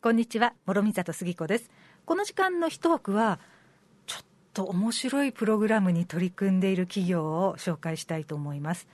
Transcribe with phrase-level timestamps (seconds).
[0.00, 1.72] こんにちは諸見里杉子です。
[2.04, 3.40] この時間の一枠は
[4.06, 4.24] ちょっ
[4.54, 8.86] と面白いプログラムに取り組んでいる企業を紹介したいと思います。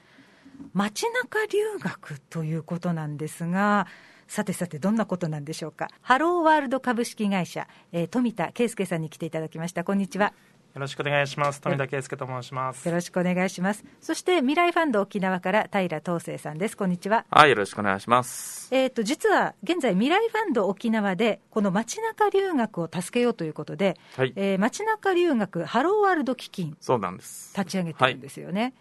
[0.73, 3.87] 街中留学ということなんですが
[4.29, 5.91] さてさてどんなことなんでしょうか。
[6.01, 9.85] ハローワールド株式会社、えー、富田圭介さんに来ていただきました。
[9.85, 10.33] こんにちは。
[10.75, 11.61] よろしくお願いします。
[11.61, 12.85] 富田圭介と申します。
[12.89, 13.85] よろしくお願いします。
[14.01, 16.77] そして未来ファンド沖縄から平東生さんです。
[16.77, 17.25] こんにちは。
[17.31, 18.75] はい、よろしくお願いします。
[18.75, 27.57] えっ、と実は現在未来ファンド沖縄でこの街中留学を助けようということで、はい、えー、街中留学ハローワールド基金そうなんです。
[27.57, 28.63] 立ち上げてるんですよね。
[28.63, 28.73] はい、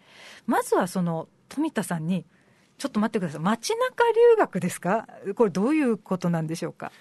[0.47, 2.25] まずはその富田さんに
[2.79, 3.41] ちょっと待ってください。
[3.41, 5.07] 街中留学ですか？
[5.35, 6.91] これどういうことなんでしょうか？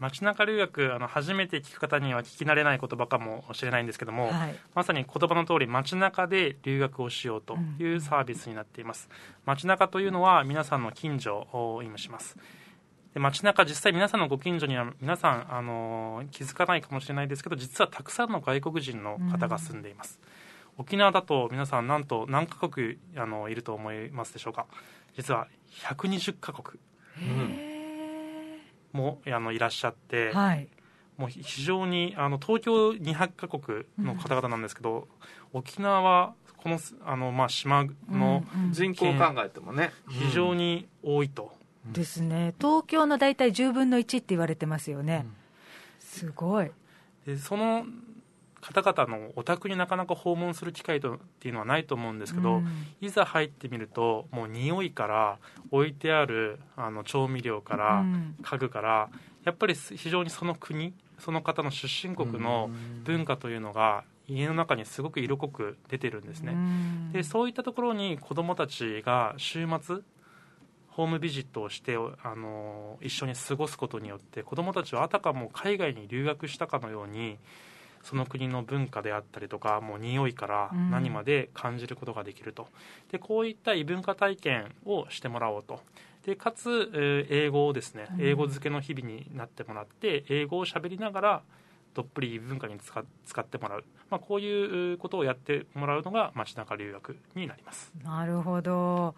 [0.00, 12.36] 街中留学あの初めて聞く方には聞き慣れない言葉かもしれないんですけども、はい、まさに言葉の通り街中で留学をしようというサービスになっています、うん、街中というのは皆さんの近所を意味します。
[13.12, 20.20] で街中実際皆さんのご近所には皆さんあの気づかないかもしれないですけど実はたくさんの外国人の方が住んでいます、
[20.78, 24.66] うん、沖縄だと皆さんなんと何カ国あのいると思いますでしょうか？
[25.16, 25.48] 実は
[25.82, 26.80] 120カ国、
[27.20, 27.69] うん
[28.92, 30.68] もあのいらっしゃって、はい、
[31.16, 35.08] もう非常にあの東京200カ国の方々なんですけど、
[35.52, 41.52] うん、沖縄はこのあの、まあ、島の、人口考えてもね非常に多いと、
[41.86, 42.54] うん、ですね。
[42.58, 45.26] 東京の大体10分の1って言われてますよね、
[45.98, 46.70] すごい。
[47.26, 47.84] でその
[48.60, 52.68] 方々のお宅になかなか訪問する機会とっていうのはないと思うんですけど、うん、
[53.00, 55.38] いざ入ってみるともう匂いから
[55.70, 58.04] 置いてあるあの調味料から、
[58.42, 59.08] 家具から
[59.44, 62.70] やっぱり非常にその国その方の出身国の
[63.04, 69.96] 文化というのが家の中にすごく色濃く出てるんですね、うん、でそういったところに子どもたちが週末
[70.88, 77.38] ホームビジットをしてあの一緒に過ごすことによって子どもたちはあたかも海外に留学したかのように
[78.02, 82.68] その国の文化であったりとかもう匂いから何まで感じることができると、
[83.12, 85.80] でこういった異文化体験をしてもらおうと。
[86.24, 91.42] でかつ、え英語をですね英語漬けの日々になってもらって英語を喋りながら
[91.94, 97.92] どっぷり異文化に使使ってもらう、まあ、こういうことをやってもらうのが街中留学になります。
[98.04, 99.14] なるほど、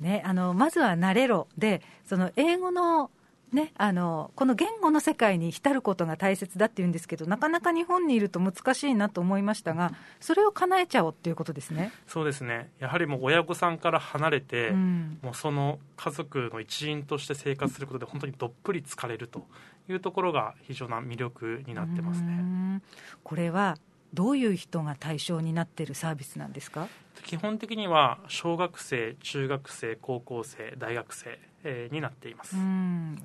[0.00, 1.48] ね、あのまずは慣れろ。
[1.56, 3.10] でその英語の
[3.52, 11.90] ね、あのこの言語の世界に浸ることが大切だっていうんですけどなかなか日本にいると難しいなと思いましたがそれを叶えちゃおうっていうことですね。
[12.06, 12.70] そうですね。
[12.78, 19.44] やはりもう親御さんから離れて、うん、もうその家族の一員として生活することで本当にどっぷり疲れると
[19.88, 22.80] いうところが非常な魅力になってますね。
[23.24, 23.76] これは
[24.14, 26.88] どういう人が対象になっているサービスなんですか？
[27.24, 32.56] 基本的には小学生中学生高校生大学生えー、になっています。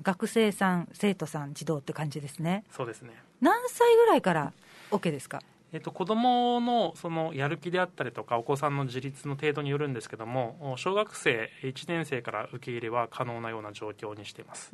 [0.02, 2.64] 学生さん、生徒さん、児童って感じですね。
[2.70, 3.12] そうですね。
[3.40, 4.52] 何歳ぐらいから
[4.90, 5.42] OK ですか？
[5.72, 14.70] えっと、子どものそのやる気であったりとかお子さんの自立の程度によるんですけども小学生1年生から受け入れは可能なような状況にしています。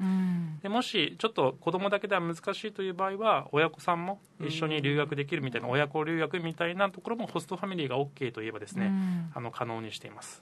[0.63, 8.93] でもしちょっと子どもだけでは難しいという場合は親子さんも一緒に留学できるみたいな親子留学みたいなところもホストファミリーが OK といえばですね
[9.35, 10.41] あの可能にしています。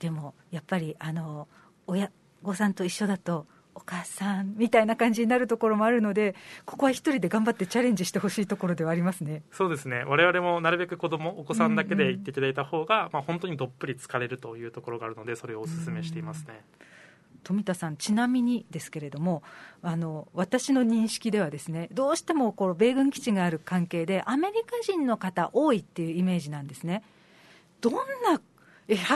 [0.00, 1.46] でもやっぱりあの
[1.90, 2.10] 親
[2.42, 6.34] 御さんと一緒だとお母さんみたいな感じになるところもあるので
[6.64, 16.64] ここは一人で頑張ってチャレンジしてほしいところではありますねそうですね我々もなるべく子供お子さんだけで行っていただいた方が、うんうん、まあ、本当にどっぷり疲れるというところがあるのでそれをお勧めしていますね。
[17.42, 19.42] 富田さん、ちなみにですけれども、
[19.80, 27.02] あの私の認識では、ですねどうしてもこの米軍基地がある関係で、アメリカ人の方、多いっていうイメージなんですね。
[27.80, 28.42] どんな
[28.88, 29.06] 120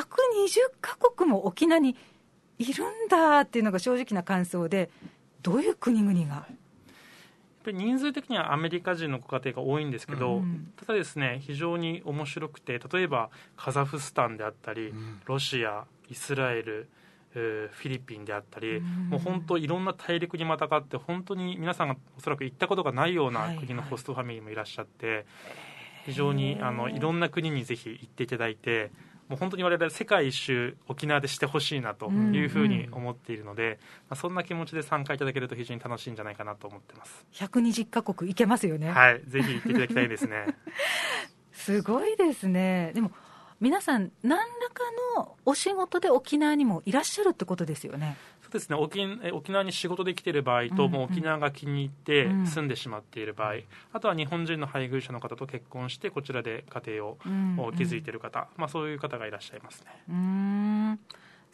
[0.80, 1.96] カ国も沖縄に
[2.58, 4.90] いるんだっていうのが正直な感想で、
[5.42, 6.34] どういう国々が？
[6.34, 6.46] やっ
[7.64, 16.88] ぱり人数的にはアメリカ人のご家庭が多いんですけど、うん、ただですね非常に面白くて例えばカザフスタンであったり、うん、ロシアイスラエル
[17.32, 25.26] フィリピンであったり、うん、もう本当いろんな大陸にまたがって本当に皆さんがおそらく行ったことがないような国のホストファミリーもいらっしゃって、はいはい、
[26.04, 28.92] 非常にあのいろんな国にぜひ行っていただいて
[29.28, 33.78] もう本当に我々世界一周沖縄でしてほしいなというふうに思っているので、うんうん、ま
[34.10, 37.26] あ、そんな気持ちで参加いただけると非常に楽しいんじゃないかなと思ってます。
[37.32, 38.90] 120カ国行けますよね。
[38.90, 40.46] はいぜひ行っていただきたいですね。
[41.52, 42.92] すごいですね。
[42.94, 43.12] でも
[43.60, 44.82] 皆さん何らか
[45.16, 48.16] のお仕事で沖縄にもいらっしゃるってことですよね
[48.54, 53.62] ですね沖沖縄に仕事で来ている場合と、もう沖縄が気に入って住んでしまっている場合、うん、
[53.92, 57.18] あとは日本人の配偶者の方と結婚してこちらで家庭を
[57.76, 60.98] 築いている方、まあ、そういう方がいらっしゃいますね。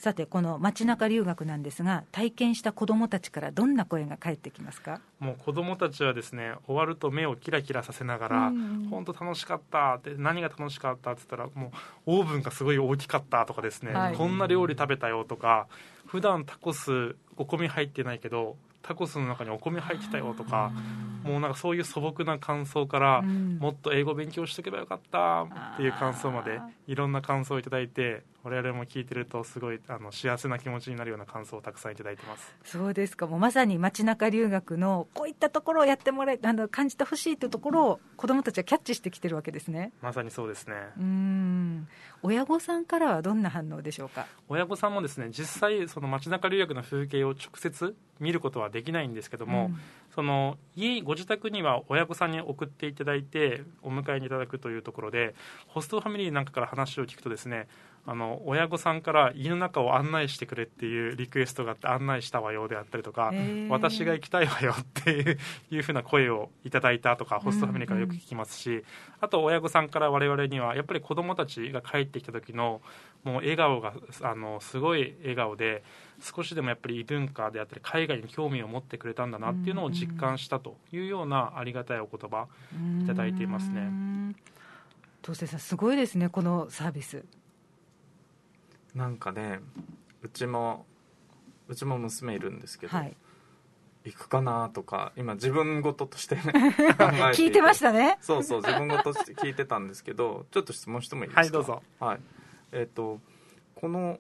[0.01, 5.03] うんさてこの街中留学なんですが体験した子どもたちからどんな声が返ってきますか？
[5.19, 8.53] もう子どもたちはですね終わると目をキラキラさせながら
[8.91, 11.71] 「本当楽しかった」って何が楽しかったって言ったらも
[12.07, 15.67] うオーブンがすごい大きかったとかですね、はい、こんな料理食べたよとか
[16.07, 20.73] 普段タコスお米入ってないけどタコスの中にお米入ってたよとか
[21.23, 32.55] もうなんかそういう素朴な感想から、うん、もっと英語勉強しておけばよかったっていう感想までいろんな感想をいただいて我々も聞いてるとすごいあの幸せな気持ちになるような感想をたくさんいただいてます。
[32.65, 33.27] そうですか。
[33.27, 39.93] もうまさに街中留学のこういったところをやってもらえあの感じてほしいというところを子どもたちはキャッチしてきてるわけですね。
[40.01, 40.75] まさにそうですね。
[40.99, 41.89] うん。
[42.23, 44.27] 親御さんからはどんな反応でしょうか？
[44.49, 49.81] 親御さんもですね実際その街中留学の風景を直接見ることはできないんですけども、うん、
[50.15, 55.35] その家ご自宅には親御さんに送っていただいてお迎えにいただくというところで
[55.67, 57.67] ホストファミリーなんかから話を聞くとですね
[58.07, 63.33] あの親御さんから家の中を案内してくれっていうリクエストがあって案内したわよであったりとか
[63.69, 65.39] 私が行きたいわよっていう
[65.71, 68.85] いうふうな声をいただいたとかホストファミリーからよく聞きますし、うんうん、
[69.21, 72.81] あと親御さんから我々にはやっぱり子どもたちが帰ってきた時の
[73.25, 75.83] もう笑顔があのすごい笑顔で
[76.21, 82.47] 少しでもやっぱり異文化であったり海外に興味を持ってくれたんだなっていうのを実感したというようなありがたいお言葉
[83.03, 84.35] いただいていますね。
[85.23, 87.25] 東瀬さんすごいですねこのサービス。
[88.95, 89.61] なんかね
[90.23, 90.87] うちも
[91.69, 93.17] うちも娘いるんですけど、はい、
[94.05, 96.43] 行くかなとか今自分事としてね
[97.37, 98.19] 聞いてましたね。
[98.23, 101.41] そうそう自分事として聞いてたんですけどちょっと質問してもいいですか？
[101.43, 101.83] はいどうぞ。
[102.01, 102.21] はい
[102.73, 103.21] えっ、ー、と
[103.75, 104.19] この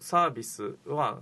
[0.00, 1.20] サービスは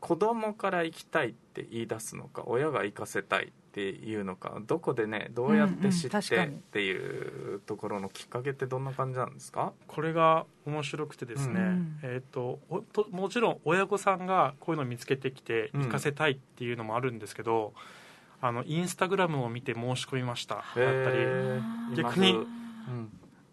[0.00, 9.72] 子供から行きたいって言い出すのか親が行かせたいっていうのかどこでねどうやって知ってっていうところのきっかけってどんな感じなんですか？
[9.86, 12.58] これが面白くてですね、うん、えーと、
[12.92, 17.72] ともちろん親御さんがこういうのを見つけてきて行かせたいっていうのもあるんですけど、
[18.42, 21.96] うん、あのインスタグラムを見て申し込みましただったり。
[21.96, 22.46] 逆に、うん、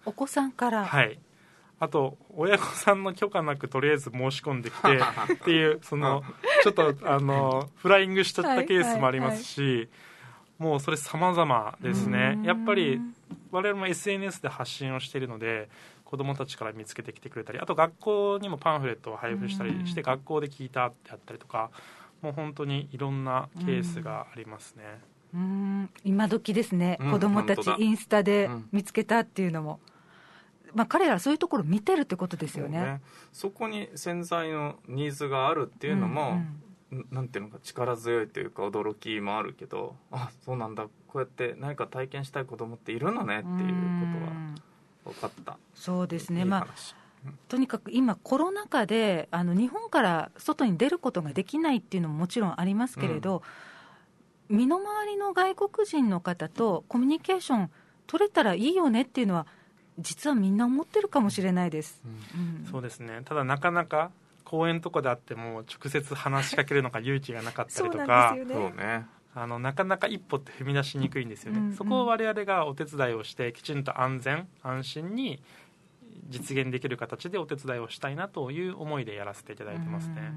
[0.05, 0.85] お子さんから。
[0.85, 1.19] はい
[1.79, 4.99] あと親御さんの許可なくとりあえず申し込んできて
[5.33, 6.23] っていうその
[6.63, 9.89] ちょっとあのフライングしちゃったケースもありますし、
[10.57, 12.39] もうそれ様々ですね。
[12.43, 12.99] やっぱり
[13.51, 15.69] 我々も SNS で発信をしているので
[16.03, 21.69] 子どもたちから見つけてきてくれたりあと学校にもパンフレットを配布したりして学校で聞いたってあったりとか
[22.21, 24.83] もう本当にいろんなケースがありますね。
[25.33, 25.89] うん。
[26.03, 29.98] 今時ですね、うん、子どもたちインスタで見つけたっていうのも、うん、
[30.73, 33.01] まあ、彼らそういうところ見てるってことですよね、ね、
[33.31, 36.61] そこに潜在のニーズがあるっていうのも、うん
[36.91, 37.07] うん。
[37.11, 40.87] なんていうのか力強いというか驚きもあるけどあそうなんだ。
[41.07, 43.67] こうやって何か体験したい子供っているのねっていう
[45.05, 45.57] ことは分かった。
[45.75, 46.45] そうですね。
[46.45, 46.67] まあ
[47.47, 53.43] とにかく今、コロナ禍であの日本から外に出ることができないっていうのももちろんありますけれど、
[54.49, 57.71] うん、身の回りの外国人の方とコミュニケーション
[58.07, 59.47] 取れたらいいよねっていうのは
[59.99, 62.61] 実はみんな思ってるかもしれないです、うん。
[62.61, 63.21] うん、そうですね。
[63.25, 64.11] ただなかなか
[64.43, 69.05] 公園とかであっても直接話しかけるのが勇気がなかったりとかそうね。
[69.35, 75.39] あのなかなか一歩って踏み出しにくいんですよね、うんうん、そこを我々がお手伝いをしてきちんと安全安心に
[76.29, 80.33] 実現できる形でお手伝いをしたいなという思いでやらせていただいてますね。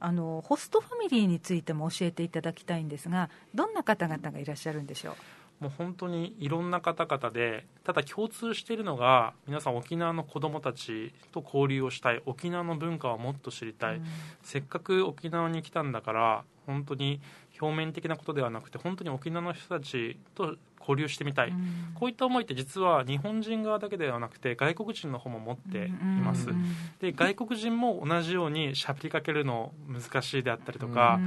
[0.00, 5.14] あのホストファミリーについても教えていただきたいんですがどんな方々がいらっしゃるんでしょう？
[5.60, 12.22] もう本当にいろんな方々でただ共通しているのが皆さん沖縄の子どもたちと交流をしたい。
[12.26, 14.04] 沖縄の文化をもっと知りたい、うん、
[14.42, 17.20] せっかく沖縄に来たんだから本当に
[17.60, 20.56] 表面的なことではなくて本当に沖縄の人たちと
[20.88, 26.64] 交流してみたい、うん、こういった思いって実は日本人側だけではなくて外国人の方も持っています、うん、
[27.00, 31.20] で外国人も同じようにしゃべりかけるの難しいであったりとか、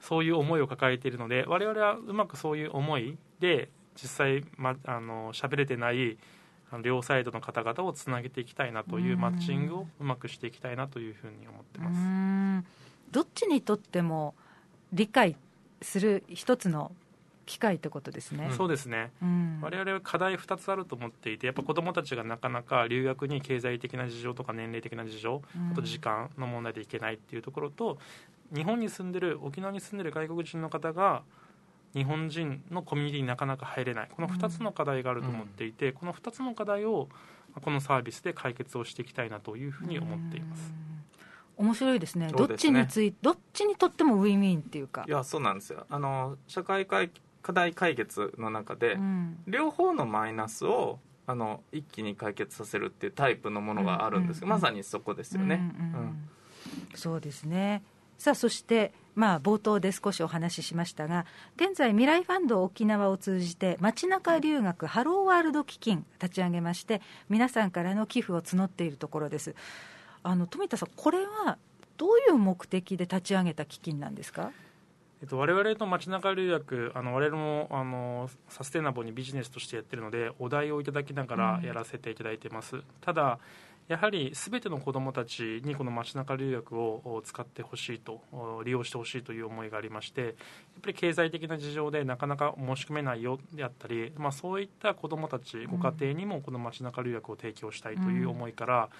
[0.00, 6.18] そういう思いを抱えているので我々はうまくそういう思いで実際、ま、あの喋れてない
[6.82, 12.66] 両サイドの方々をつなげていきたいなというマッチングをうまくしていきたいなというふうに思ってます。
[13.12, 14.34] どっちにとっても
[14.92, 15.36] 理解
[15.80, 16.92] する一つの
[17.46, 27.98] 機会ってことですね、そうですね、うん、我々は課題2つあると思っていてやっぱ子どもたちがなかなか留学に経済的な事情とか年齢的な事情、うん、あと時間の問題でいけないっていうところと
[28.52, 31.22] 日本に住んでる沖縄に住んでる外国人の方が
[31.94, 34.08] 日本人のコミュニティになかなか入れない。
[34.14, 37.08] この2つの課題があると思っていて、うん、この2つの課題を
[37.62, 40.74] このサービスで解決をしていきたいなというふうに思っています。
[41.56, 45.06] 面白いですね、どっちについどっちにとってもウィンウィンっていうか。
[45.08, 45.86] いや、そうなんですよ。
[45.88, 46.86] あの社会
[47.46, 50.98] 課題解決の中で、うん、両方のマイナスを
[51.28, 55.72] あの一気に解決させるっていうタイプのものがあるんです、うんうん、まさにそこですよね。
[55.78, 56.28] うん、うんうん。
[56.96, 57.84] そうですね。
[58.18, 61.24] さあそしてまあ、冒頭で少しお話ししましたが、
[61.56, 67.00] 現在、未来ファンド沖縄を通じて、街中留学ハローワールド基金立ち上げまして、
[67.30, 69.54] 皆さんからの寄付を募っているところです。
[70.22, 71.56] あの富田さん、これは
[71.96, 74.50] どういう目的で立ち上げた基金なんですか？
[74.52, 74.65] え
[75.26, 83.38] っと、我々と街中留学あの我々もあのサステナブルにビジネスとしてやってるのでお題をいただきながらやらせていただいてます、うん、ただ
[83.88, 88.20] やはりすべての子どもたちにこの街中留学を使ってほしいと
[88.64, 90.32] 利用してほしいという思いがありましてやっ
[90.82, 98.90] ぱり経済的な事情でなかなか申し込めないよであったり、まあ、そういった子どもたちご家庭にもこの街中留学を提供したいという思いから、うん、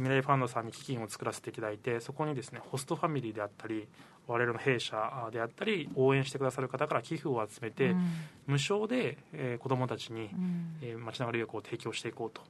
[0.00, 3.86] 未来ファンドさんに基金を作らせていただいてそこにですねホストファミリーであったり
[4.26, 4.96] 我々の弊社
[5.32, 8.12] であったり応援してくださる方から寄付を集めて、うん、
[8.46, 12.42] 無償で、えー、子どもたちに、うん、えー、街中留学を提供していこうと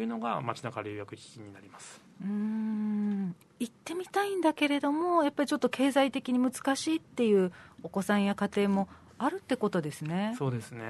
[0.00, 2.00] いうのが街中留学基金になります。
[2.22, 3.34] うん。
[3.60, 7.52] 行ってみたいんだけれどもやっぱりちょっと経済的に難しいっていう
[7.82, 8.88] お子さんや家庭も
[9.18, 10.34] あるってことですね。
[10.38, 10.82] そうですね。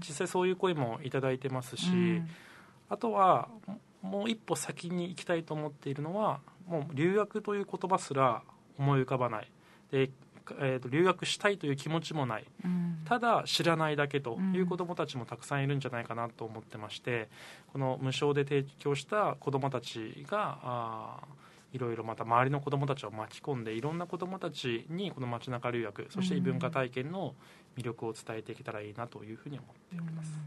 [0.00, 2.22] 実際そういう声もいただいてますし
[2.88, 3.48] あとは
[4.02, 8.42] もう一歩先に行きたいと思っているのはもう留学という言葉すら
[8.78, 9.50] 思い浮かばない。
[9.90, 10.10] で
[10.58, 17.28] えーと、留学したいという気持ちもない、うん、ただ知らないだけという子どもたちもたくさんいるんじゃないかなと思ってまして
[17.72, 21.20] この無償で提供した子どもたちがあ
[21.72, 27.34] いろいろまた周りの子どもたちを巻き込んでいろんな子どもたちにこの街中留学そして異文化体験の
[27.76, 30.38] 魅力を伝えていけたらいいなというふうに思っております。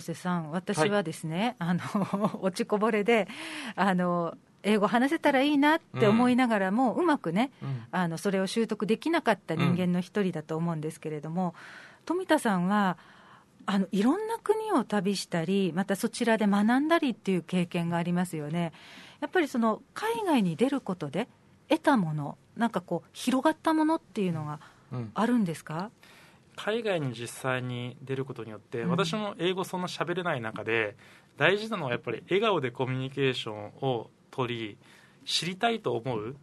[0.00, 1.74] さん私はですね、はい、あ
[2.16, 3.28] の 落ちこぼれで
[3.76, 11.54] あの英語話せたらいいなって思いながらも、うん、うまくね、うん、あのそれを習得できなかった人間の一人だと思うんですけれども、
[12.06, 12.96] 富田さんは
[13.66, 18.72] あのいろんな国を旅したりまたそちらで学んだりっていう経験がありますよね。
[19.20, 21.28] やっぱりその海外に出ることで
[21.68, 24.60] 得たものなんかこう広がったものっていうのが
[25.14, 25.90] あるんですか、
[26.56, 30.96] 海外に実際に出ることによって、私も英語そんな喋れない中で
[31.36, 34.78] 大事なのはやっぱり笑顔でコミュニケーションを取り
[35.24, 36.34] 知りたいと思うっ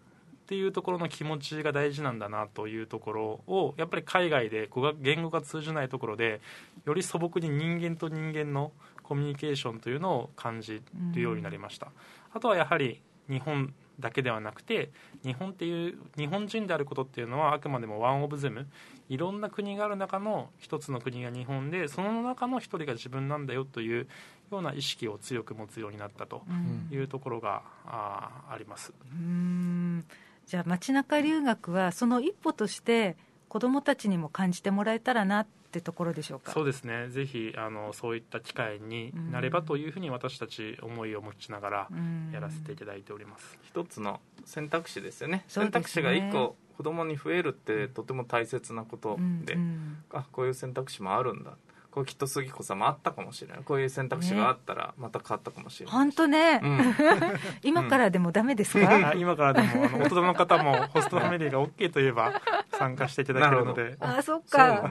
[0.47, 6.41] ていうところの気持ちが大事なんだなというところをやっぱり海外で言語が通じないところで
[6.85, 10.81] より素朴に人間と人間のコミュニケーションというのを感じ
[11.13, 11.91] るようになりました、
[12.33, 14.91] あとはやはり日本だけではなくて
[15.23, 18.67] 日本っていう日本人であることっていうのはあくまでもワン・オブ・ゼム。
[19.07, 24.07] いろんな国がある中の一つの国が日本でその中の一人が自分なんだよという
[24.51, 26.43] ような意識を強く持つようになったと
[26.91, 28.93] いうところが、うん、ああります。
[29.11, 30.05] うん。
[30.45, 33.17] じゃあ街中留学はその一歩として
[33.47, 36.51] 子どもたちにも感じてもらえたらなってところでしょうか？
[36.51, 37.09] そうですね。
[37.09, 41.87] ぜひあのそういった機会になればというふうに私たち思いを持ちながら
[42.31, 43.57] やらせていただいております。
[43.63, 51.51] 一つの選択肢ですよね、ね、選択肢が一個子供に増えるってとても大切なことで、うんうん、あこういう選択肢もあるんだ。
[51.91, 53.63] これきっと杉子さんもあったかもしれない。
[53.65, 55.93] こういう選択肢があったらまた変わったかもしれない。
[55.93, 56.95] 本当ね、うん、
[57.63, 63.97] 今からでもダメですか、 今からでもあの大人の方もホストファミリーが OK といえば参加していただけるので。
[63.99, 64.89] あそっか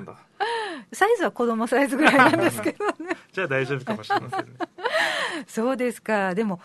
[0.93, 3.17] サイズは子供サイズぐらいなんですけどね。
[3.33, 4.53] じゃあ大丈夫かもしれませんね。
[5.47, 6.35] そうですか。
[6.35, 6.61] でも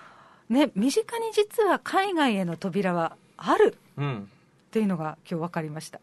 [0.50, 4.30] ね身近に実は海外への扉はある、うん、
[4.68, 6.00] っていうのが今日分かりました。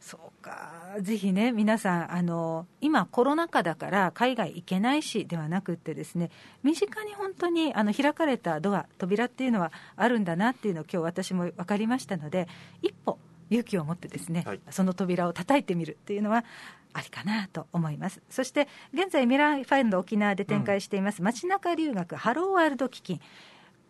[0.00, 6.30] そうか、ぜひね、皆さん、あの今、コロナ禍だから海外行けないしではなくってですね、
[6.62, 12.48] 身近に本当にあの開かれたドア、扉っていうのはあるんだなっていうのを今日私も分かりましたので、
[12.80, 13.18] 一歩
[13.50, 16.44] 勇気を持ってですね、はい、その扉を叩いてみるっていうのは
[16.92, 18.20] ありかなと思います。
[18.30, 23.20] そして現在ミラーファンド沖縄で展開しています、うん、街中留学ハローワールド基金。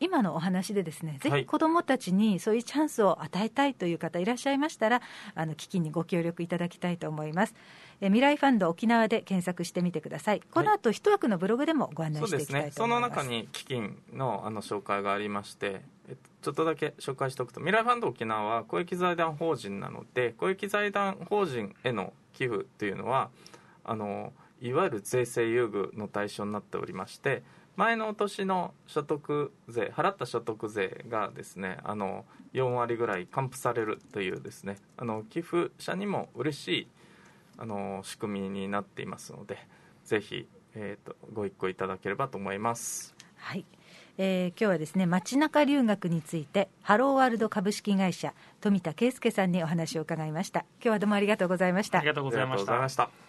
[0.00, 5.02] 今のお話でですねぜひ子どもたちにそういうチャンスを与えたいという方いらっしゃいましたら
[5.34, 7.54] あの基金にご協力いただきたいと思います。
[8.00, 10.40] え未来ファンド沖縄で検索してみてください。
[10.52, 15.82] この後、一枠のブログでもご案内していきたいと思います、ね、その中に基金のあの紹介がありまして
[16.40, 23.30] ちょっとだけ紹介しておくと未来ファンド沖縄は公益財団法人なので公益財団法人への寄付というのは
[23.84, 27.42] あのいわゆる税制優遇の対象になっておりまして
[27.76, 36.88] 前の年の所得税払った所得税がですねあの4割ぐらい還付されるというですねあの寄付者にも嬉しい
[37.56, 39.58] あの仕組みになっていますので
[40.04, 43.14] ぜひ、えーと、ご一考いただければと思います。
[43.36, 43.64] はい
[44.18, 50.60] えー、今日はですね街中留学についてハローワールド株式会社富田圭介さんにお話を伺いました。
[50.60, 51.98] 今日はどうもありがとうございました。
[51.98, 53.27] ありがとうございました